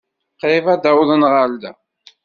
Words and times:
Qrib 0.39 0.65
ad 0.73 0.79
d-awḍen 0.81 1.23
ɣer 1.31 1.49
da. 1.61 1.71